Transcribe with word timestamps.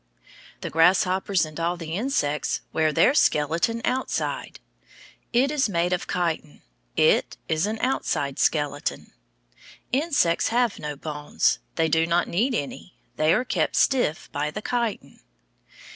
The 0.61 0.71
grasshoppers 0.71 1.45
and 1.45 1.59
all 1.59 1.77
the 1.77 1.93
insects 1.93 2.61
wear 2.73 2.91
their 2.91 3.13
skeleton 3.13 3.83
outside. 3.85 4.59
It 5.31 5.51
is 5.51 5.69
made 5.69 5.93
of 5.93 6.07
chitin; 6.07 6.63
it 6.97 7.37
is 7.47 7.67
an 7.67 7.77
outside 7.81 8.39
skeleton. 8.39 9.13
Insects 9.91 10.47
have 10.47 10.79
no 10.79 10.95
bones. 10.95 11.59
They 11.75 11.87
do 11.87 12.07
not 12.07 12.27
need 12.27 12.55
any. 12.55 12.95
They 13.17 13.31
are 13.31 13.45
kept 13.45 13.75
stiff 13.75 14.27
by 14.31 14.49
the 14.49 14.63
chitin. 14.63 15.19